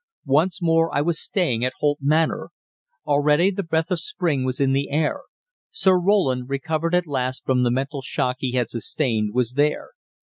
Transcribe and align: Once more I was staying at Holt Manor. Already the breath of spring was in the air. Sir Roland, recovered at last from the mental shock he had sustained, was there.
Once 0.25 0.63
more 0.63 0.91
I 0.95 1.01
was 1.01 1.19
staying 1.21 1.63
at 1.63 1.73
Holt 1.77 1.99
Manor. 2.01 2.49
Already 3.05 3.51
the 3.51 3.61
breath 3.61 3.91
of 3.91 3.99
spring 3.99 4.43
was 4.43 4.59
in 4.59 4.71
the 4.71 4.89
air. 4.89 5.21
Sir 5.69 5.99
Roland, 5.99 6.49
recovered 6.49 6.95
at 6.95 7.05
last 7.05 7.45
from 7.45 7.61
the 7.61 7.69
mental 7.69 8.01
shock 8.01 8.37
he 8.39 8.53
had 8.53 8.67
sustained, 8.71 9.31
was 9.31 9.51
there. 9.53 9.91